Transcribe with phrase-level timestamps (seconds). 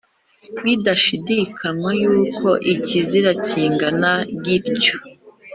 [0.63, 4.11] bidashidikanywa yuko ikizira kingana
[4.43, 4.97] gityo